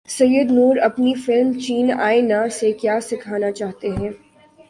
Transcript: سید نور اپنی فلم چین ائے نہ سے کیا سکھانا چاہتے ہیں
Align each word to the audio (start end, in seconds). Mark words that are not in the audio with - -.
سید 0.09 0.51
نور 0.51 0.75
اپنی 0.83 1.13
فلم 1.15 1.51
چین 1.59 1.91
ائے 1.99 2.21
نہ 2.21 2.41
سے 2.51 2.71
کیا 2.71 2.97
سکھانا 3.01 3.51
چاہتے 3.51 3.89
ہیں 3.89 4.09